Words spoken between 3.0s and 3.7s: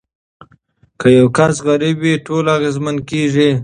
کیږي.